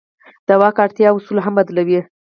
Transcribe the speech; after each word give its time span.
د 0.47 0.49
واک 0.61 0.75
اړتیا 0.85 1.09
اصول 1.13 1.37
هم 1.45 1.53
بدلوي. 1.59 1.99